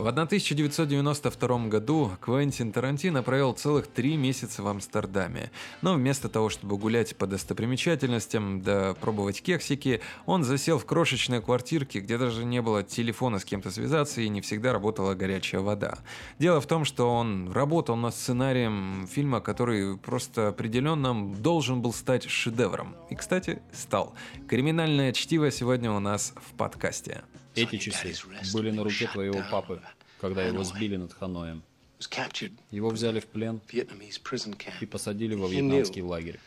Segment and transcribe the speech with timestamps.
[0.00, 5.50] В 1992 году Квентин Тарантино провел целых три месяца в Амстердаме,
[5.82, 12.00] но вместо того, чтобы гулять по достопримечательностям да пробовать кексики, он засел в крошечной квартирке,
[12.00, 15.98] где даже не было телефона с кем-то связаться и не всегда работала горячая вода.
[16.38, 22.26] Дело в том, что он работал над сценарием фильма, который просто определенно должен был стать
[22.26, 22.96] шедевром.
[23.10, 24.14] И, кстати, стал.
[24.48, 27.20] Криминальное чтиво сегодня у нас в подкасте.
[27.54, 28.14] Эти часы
[28.52, 29.80] были на руке твоего папы,
[30.20, 31.62] когда его сбили над Ханоем.
[32.70, 33.60] Его взяли в плен
[34.80, 36.40] и посадили во вьетнамский лагерь.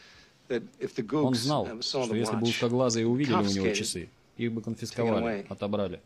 [1.12, 6.02] Он знал, что если бы узкоглазые увидели у него часы, их бы конфисковали, отобрали.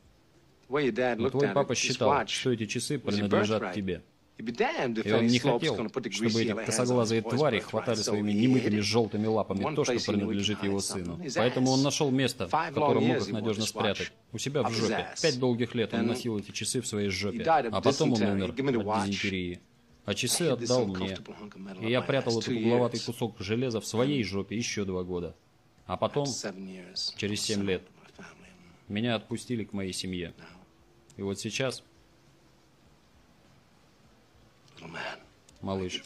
[0.69, 4.01] Но твой папа считал, что эти часы принадлежат тебе.
[4.37, 9.93] И он не хотел, чтобы эти косоглазые твари хватали своими немытыми желтыми лапами то, что
[9.93, 11.19] принадлежит его сыну.
[11.35, 14.11] Поэтому он нашел место, в котором мог их надежно спрятать.
[14.31, 15.07] У себя в жопе.
[15.21, 17.43] Пять долгих лет он носил эти часы в своей жопе.
[17.43, 19.59] А потом он умер от дизентерии.
[20.05, 21.17] А часы отдал мне.
[21.81, 25.35] И я прятал этот угловатый кусок железа в своей жопе еще два года.
[25.85, 26.27] А потом,
[27.17, 27.81] через семь лет,
[28.87, 30.33] меня отпустили к моей семье.
[31.17, 31.83] И вот сейчас
[35.61, 36.03] Малыш,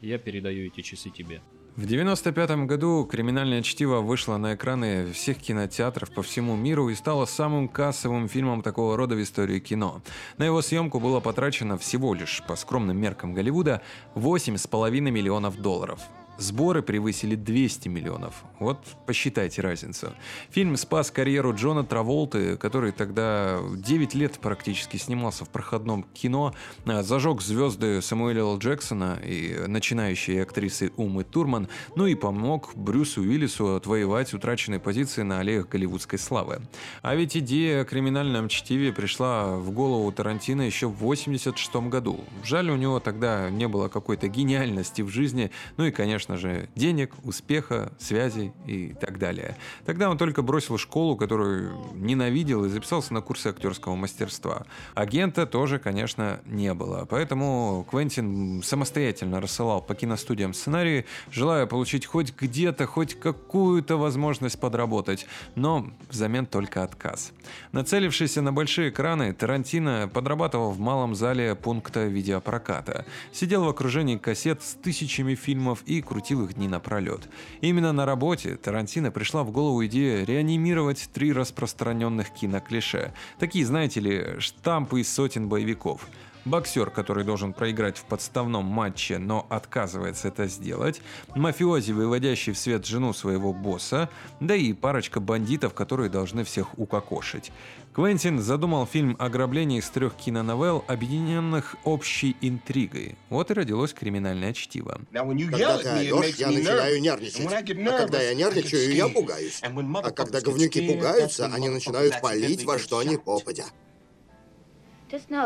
[0.00, 1.40] я передаю эти часы тебе.
[1.76, 7.26] В 95 году «Криминальное чтиво» вышло на экраны всех кинотеатров по всему миру и стало
[7.26, 10.00] самым кассовым фильмом такого рода в истории кино.
[10.38, 13.82] На его съемку было потрачено всего лишь, по скромным меркам Голливуда,
[14.14, 16.00] 8,5 миллионов долларов.
[16.38, 18.44] Сборы превысили 200 миллионов.
[18.58, 20.12] Вот посчитайте разницу.
[20.50, 27.02] Фильм спас карьеру Джона Траволты, который тогда 9 лет практически снимался в проходном кино, а,
[27.02, 28.58] зажег звезды Самуэля Л.
[28.58, 35.40] Джексона и начинающие актрисы Умы Турман, ну и помог Брюсу Уиллису отвоевать утраченные позиции на
[35.40, 36.60] аллеях голливудской славы.
[37.02, 42.20] А ведь идея о криминальном чтиве пришла в голову Тарантино еще в 1986 году.
[42.44, 46.68] Жаль, у него тогда не было какой-то гениальности в жизни, ну и, конечно, конечно же,
[46.74, 49.56] денег, успеха, связей и так далее.
[49.84, 54.66] Тогда он только бросил школу, которую ненавидел и записался на курсы актерского мастерства.
[54.94, 57.06] Агента тоже, конечно, не было.
[57.08, 65.26] Поэтому Квентин самостоятельно рассылал по киностудиям сценарии, желая получить хоть где-то, хоть какую-то возможность подработать,
[65.54, 67.32] но взамен только отказ.
[67.72, 73.04] Нацелившийся на большие экраны, Тарантино подрабатывал в малом зале пункта видеопроката.
[73.32, 77.28] Сидел в окружении кассет с тысячами фильмов и крутил их дни напролет.
[77.60, 83.12] Именно на работе Тарантино пришла в голову идея реанимировать три распространенных киноклише.
[83.38, 86.08] Такие, знаете ли, штампы из сотен боевиков–
[86.46, 91.02] боксер, который должен проиграть в подставном матче, но отказывается это сделать,
[91.34, 94.08] мафиози, выводящий в свет жену своего босса,
[94.40, 97.52] да и парочка бандитов, которые должны всех укокошить.
[97.94, 103.16] Квентин задумал фильм ограбление из трех киноновелл, объединенных общей интригой.
[103.30, 105.00] Вот и родилось криминальное чтиво.
[105.12, 107.46] Когда ты орешь, я начинаю нервничать.
[107.46, 109.60] А когда я нервничаю, я пугаюсь.
[109.62, 113.64] А когда говнюки пугаются, они начинают палить во что ни попадя.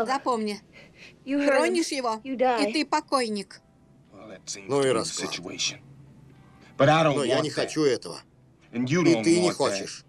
[0.05, 0.61] Запомни,
[1.23, 3.61] Тронешь его, и ты покойник.
[4.67, 5.39] Ну и расклад.
[6.77, 8.19] Но я не хочу этого.
[8.71, 10.05] И ты не хочешь.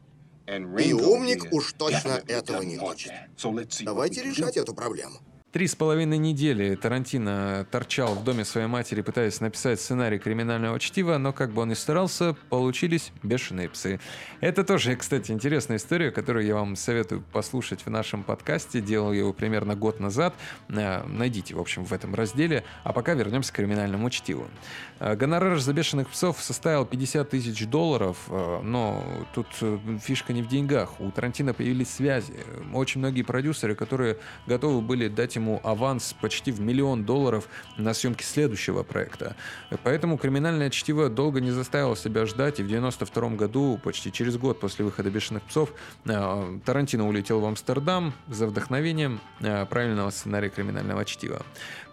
[0.47, 3.13] И умник уж точно этого не хочет.
[3.83, 5.19] Давайте решать эту проблему.
[5.53, 11.19] Три с половиной недели Тарантино торчал в доме своей матери, пытаясь написать сценарий криминального чтива,
[11.19, 14.01] но как бы он ни старался, получились бешеные псы.
[14.41, 18.81] Это тоже, кстати, интересная история, которую я вам советую послушать в нашем подкасте.
[18.81, 20.35] Делал его примерно год назад.
[20.71, 22.65] Э, найдите, в общем, в этом разделе.
[22.83, 24.49] А пока вернемся к криминальному чтиву.
[25.01, 29.49] Э, гонорар за бешеных псов составил 50 тысяч долларов, э, но тут
[30.01, 30.99] фишка не в деньгах.
[30.99, 32.33] У Тарантино появились связи.
[32.73, 37.93] Очень многие продюсеры, которые готовы были дать ему ему аванс почти в миллион долларов на
[37.95, 39.37] съемки следующего проекта.
[39.83, 44.61] Поэтому «Криминальное чтиво» долго не заставило себя ждать, и в 92 году, почти через год
[44.61, 45.73] после выхода «Бешеных псов»,
[46.05, 51.43] э, Тарантино улетел в Амстердам за вдохновением э, правильного сценария «Криминального чтива».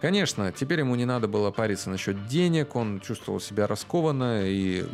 [0.00, 4.86] Конечно, теперь ему не надо было париться насчет денег, он чувствовал себя раскованно, и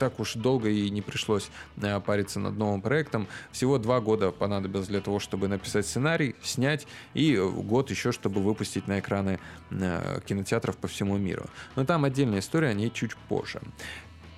[0.00, 1.50] так уж долго и не пришлось
[1.80, 3.28] э, париться над новым проектом.
[3.52, 8.40] Всего два года понадобилось для того, чтобы написать сценарий, снять, и год еще еще, чтобы
[8.40, 9.38] выпустить на экраны
[9.70, 11.46] э, кинотеатров по всему миру.
[11.76, 13.60] Но там отдельная история, о ней чуть позже.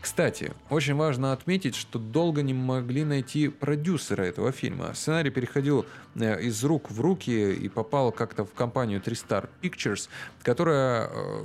[0.01, 4.95] Кстати, очень важно отметить, что долго не могли найти продюсера этого фильма.
[4.95, 10.09] Сценарий переходил э, из рук в руки и попал как-то в компанию Tristar Pictures,
[10.43, 11.43] которая э,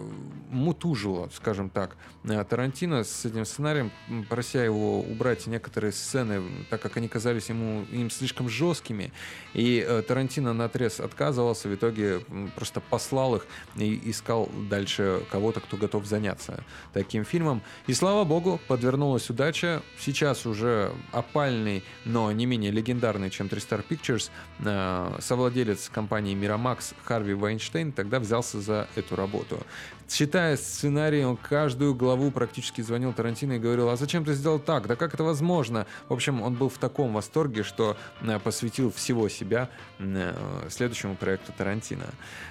[0.51, 3.91] мутужила, скажем так, э, Тарантино с этим сценарием,
[4.29, 9.11] прося его убрать некоторые сцены, так как они казались ему им слишком жесткими.
[9.53, 12.21] И Тарантино на отрез отказывался, в итоге
[12.55, 16.63] просто послал их и искал дальше кого-то, кто готов заняться
[16.93, 17.61] таким фильмом.
[17.87, 19.81] И слава богу, богу, подвернулась удача.
[19.99, 27.33] Сейчас уже опальный, но не менее легендарный, чем Tristar Pictures, э, совладелец компании Miramax Харви
[27.33, 29.59] Вайнштейн тогда взялся за эту работу.
[30.07, 34.85] Читая сценарий, он каждую главу практически звонил Тарантино и говорил, а зачем ты сделал так?
[34.85, 35.87] Да как это возможно?
[36.09, 41.53] В общем, он был в таком восторге, что э, посвятил всего себя э, следующему проекту
[41.57, 42.05] Тарантино.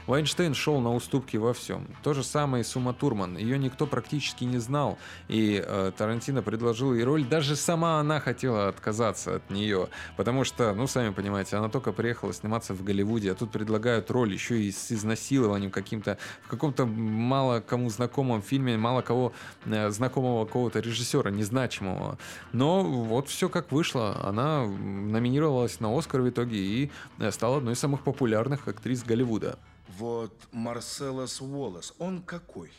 [0.08, 1.86] Вайнштейн шел на уступки во всем.
[2.02, 3.36] То же самое и с Ума Турман.
[3.36, 4.98] Ее никто практически не знал,
[5.28, 7.24] и Тарантино предложил ей роль.
[7.24, 12.32] Даже сама она хотела отказаться от нее, потому что, ну, сами понимаете, она только приехала
[12.32, 17.60] сниматься в Голливуде, а тут предлагают роль еще и с изнасилованием каким-то, в каком-то мало
[17.60, 19.32] кому знакомом фильме, мало кого
[19.64, 22.18] э, знакомого какого-то режиссера, незначимого.
[22.52, 24.16] Но вот все как вышло.
[24.22, 29.58] Она номинировалась на Оскар в итоге и э, стала одной из самых популярных актрис Голливуда.
[29.98, 32.72] Вот Марселос Уоллес, он какой?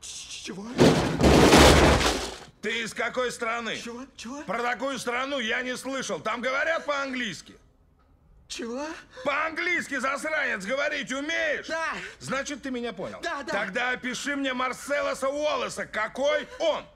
[0.00, 0.64] Чего?
[2.62, 3.76] Ты из какой страны?
[3.76, 4.06] Чего?
[4.16, 4.42] Чего?
[4.44, 6.20] Про такую страну я не слышал.
[6.20, 7.56] Там говорят по-английски.
[8.46, 8.86] Чего?
[9.24, 11.66] По-английски, засранец, говорить умеешь?
[11.66, 11.94] Да.
[12.20, 13.18] Значит, ты меня понял.
[13.20, 13.52] Да, да.
[13.52, 15.86] Тогда опиши мне Марселоса Уоллеса.
[15.86, 16.86] Какой он?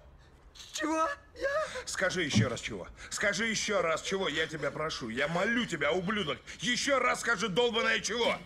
[0.73, 1.09] Чего?
[1.35, 1.67] Я?
[1.85, 2.87] Скажи еще раз чего.
[3.11, 5.09] Скажи еще раз чего, я тебя прошу.
[5.09, 6.39] Я молю тебя, ублюдок.
[6.61, 8.39] Еще раз скажи долбаное чего.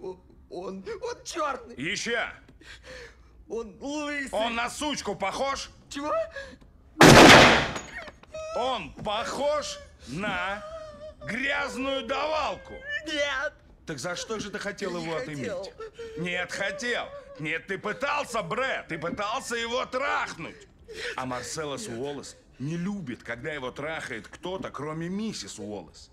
[0.00, 0.18] Он,
[0.48, 1.74] он черный.
[1.76, 2.32] Еще.
[3.48, 4.28] Он лысый.
[4.32, 5.70] Он на сучку похож?
[5.88, 6.12] Чего?
[8.56, 10.62] Он похож на
[11.26, 12.74] грязную давалку.
[13.06, 13.52] Нет.
[13.86, 15.50] Так за что же ты хотел его отыметь?
[15.50, 15.72] Хотел.
[16.18, 17.08] Нет, хотел.
[17.38, 18.88] Нет, ты пытался, Брэд.
[18.88, 20.68] Ты пытался его трахнуть.
[21.16, 26.10] А Марселос Уоллес не любит, когда его трахает кто-то, кроме миссис Уоллес.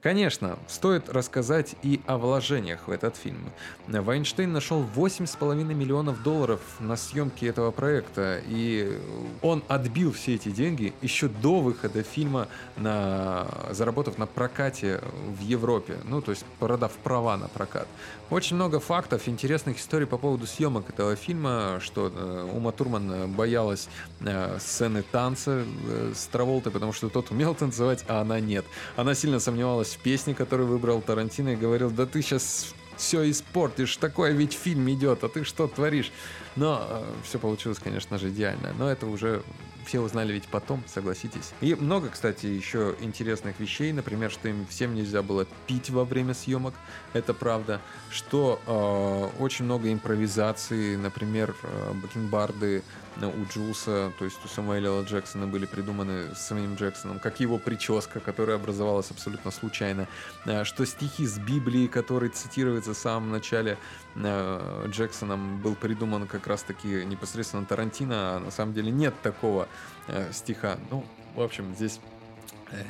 [0.00, 3.50] Конечно, стоит рассказать и о вложениях в этот фильм.
[3.88, 8.96] Вайнштейн нашел 8,5 миллионов долларов на съемки этого проекта, и
[9.42, 12.46] он отбил все эти деньги еще до выхода фильма,
[12.76, 15.00] на, заработав на прокате
[15.36, 17.88] в Европе, ну, то есть продав права на прокат.
[18.30, 23.88] Очень много фактов, интересных историй по поводу съемок этого фильма, что э, Ума Турман боялась
[24.20, 28.64] э, сцены танца э, с Траволтой, потому что тот умел танцевать, а она нет.
[28.94, 33.96] Она сильно сомневалась в песне, которую выбрал Тарантино, и говорил, да ты сейчас все испортишь,
[33.96, 36.10] такой ведь фильм идет, а ты что творишь?
[36.56, 38.74] Но э, все получилось, конечно же, идеально.
[38.76, 39.42] Но это уже
[39.88, 41.52] все узнали ведь потом, согласитесь.
[41.62, 43.92] И много, кстати, еще интересных вещей.
[43.92, 46.74] Например, что им всем нельзя было пить во время съемок.
[47.14, 47.80] Это правда.
[48.10, 50.96] Что э, очень много импровизации.
[50.96, 52.82] Например, э, бакенбарды
[53.26, 55.02] у Джулса, то есть у Самуэля.
[55.02, 60.06] Джексона были придуманы с самим Джексоном, как его прическа, которая образовалась абсолютно случайно,
[60.44, 63.78] э, что стихи с Библии, которые цитируются в самом начале
[64.14, 69.68] э, Джексоном, был придуман как раз-таки непосредственно Тарантино, а на самом деле нет такого
[70.06, 70.78] э, стиха.
[70.90, 71.04] Ну,
[71.34, 72.00] в общем, здесь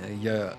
[0.08, 0.56] я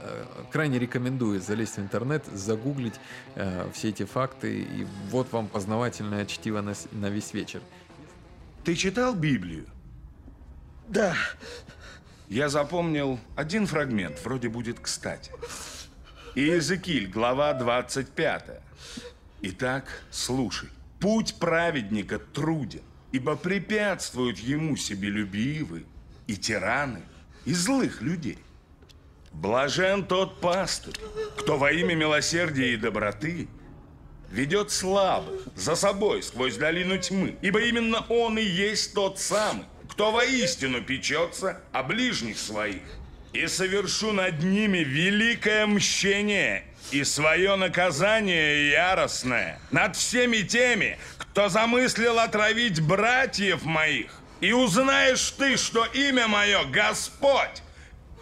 [0.51, 2.95] крайне рекомендую залезть в интернет, загуглить
[3.35, 7.61] э, все эти факты, и вот вам познавательное чтиво на, на весь вечер.
[8.63, 9.65] Ты читал Библию?
[10.87, 11.15] Да.
[12.27, 15.31] Я запомнил один фрагмент, вроде будет кстати.
[16.35, 18.61] Иезекииль, глава 25.
[19.41, 20.69] Итак, слушай.
[20.99, 22.81] Путь праведника труден,
[23.11, 25.85] ибо препятствуют ему себелюбивы
[26.27, 27.01] и тираны,
[27.45, 28.37] и злых людей.
[29.31, 30.95] Блажен тот пастырь,
[31.37, 33.47] кто во имя милосердия и доброты
[34.31, 40.11] ведет слабых за собой сквозь долину тьмы, ибо именно он и есть тот самый, кто
[40.11, 42.83] воистину печется о ближних своих.
[43.33, 52.17] И совершу над ними великое мщение и свое наказание яростное над всеми теми, кто замыслил
[52.17, 54.11] отравить братьев моих.
[54.41, 57.61] И узнаешь ты, что имя мое Господь,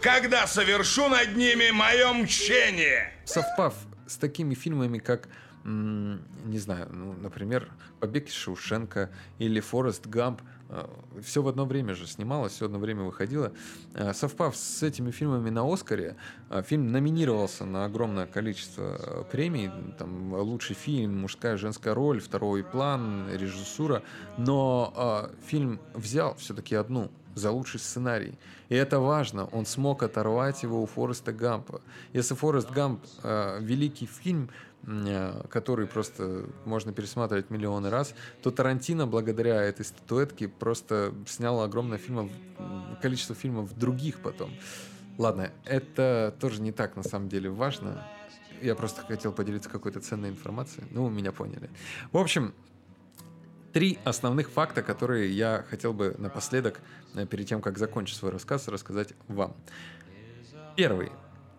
[0.02, 3.12] когда совершу над ними мое мщение.
[3.24, 3.74] Совпав
[4.06, 5.28] с такими фильмами, как
[5.64, 10.90] не знаю, ну, например, «Побег из Шоушенка» или «Форест Гамп», а,
[11.22, 13.52] все в одно время же снималось, все одно время выходило.
[13.94, 16.16] А, совпав с этими фильмами на Оскаре,
[16.50, 19.70] а, фильм номинировался на огромное количество премий.
[19.98, 24.02] Там лучший фильм, мужская женская роль, второй план, режиссура.
[24.36, 28.34] Но фильм взял все-таки одну за лучший сценарий.
[28.68, 31.80] И это важно, он смог оторвать его у Фореста Гампа.
[32.12, 34.50] Если Форест Гамп э, великий фильм,
[34.86, 41.98] э, который просто можно пересматривать миллионы раз, то Тарантино благодаря этой статуэтке просто снял огромное
[41.98, 42.30] фильмов,
[43.00, 44.50] количество фильмов других потом.
[45.16, 48.06] Ладно, это тоже не так на самом деле важно.
[48.60, 50.86] Я просто хотел поделиться какой-то ценной информацией.
[50.90, 51.70] Ну, меня поняли.
[52.12, 52.54] В общем,
[53.72, 56.80] три основных факта, которые я хотел бы напоследок,
[57.14, 59.56] э, перед тем, как закончить свой рассказ, рассказать вам.
[60.76, 61.10] Первый.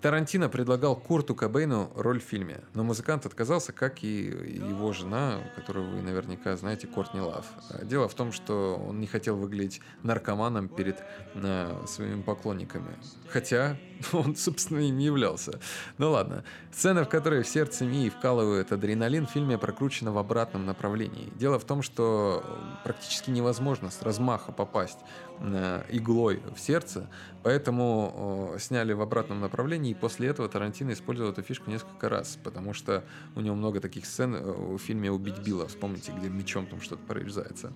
[0.01, 5.89] Тарантино предлагал Курту Кобейну роль в фильме, но музыкант отказался, как и его жена, которую
[5.89, 7.45] вы наверняка знаете, Кортни Лав.
[7.83, 11.03] Дело в том, что он не хотел выглядеть наркоманом перед
[11.33, 12.95] э, своими поклонниками.
[13.27, 13.77] Хотя
[14.13, 15.59] он, собственно, им являлся.
[15.97, 16.43] Ну ладно.
[16.71, 21.31] Сцена, в которой в сердце Мии вкалывают адреналин, в фильме прокручена в обратном направлении.
[21.35, 22.43] Дело в том, что
[22.83, 24.99] практически невозможно с размаха попасть
[25.39, 27.09] э, иглой в сердце,
[27.43, 32.37] поэтому э, сняли в обратном направлении, и после этого Тарантино использовал эту фишку несколько раз,
[32.43, 33.03] потому что
[33.35, 37.01] у него много таких сцен э, в фильме «Убить Билла», вспомните, где мечом там что-то
[37.07, 37.73] прорезается.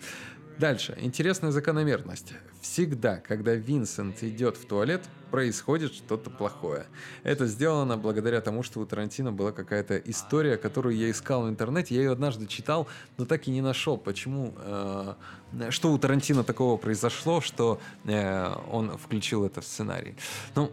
[0.60, 0.96] Дальше.
[1.02, 2.34] Интересная закономерность.
[2.62, 5.02] Всегда, когда Винсент идет в туалет,
[5.32, 6.86] происходит что-то плохое.
[7.24, 11.96] Это сделано благодаря тому, что у Тарантино была какая-то история, которую я искал в интернете.
[11.96, 15.16] Я ее однажды читал, но так и не нашел, почему, э,
[15.70, 20.16] что у Тарантино такого произошло, что э, он включил это в сценарий.
[20.54, 20.72] Ну,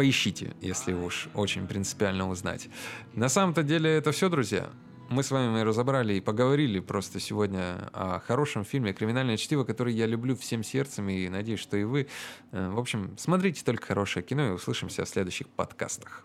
[0.00, 2.70] поищите, если уж очень принципиально узнать.
[3.12, 4.70] На самом-то деле это все, друзья
[5.10, 10.06] мы с вами разобрали и поговорили просто сегодня о хорошем фильме «Криминальное чтиво», который я
[10.06, 12.06] люблю всем сердцем и надеюсь, что и вы.
[12.52, 16.24] Э, в общем, смотрите только хорошее кино и услышимся в следующих подкастах.